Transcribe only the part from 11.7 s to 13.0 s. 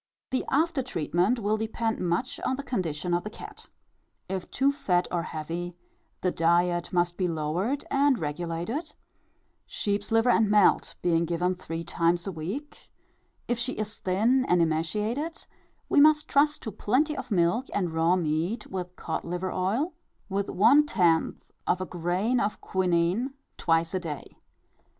times a week;